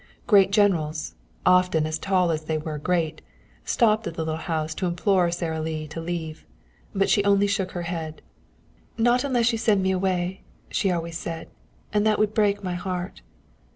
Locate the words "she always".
10.71-11.19